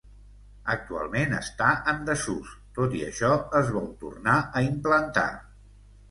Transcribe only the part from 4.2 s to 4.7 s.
a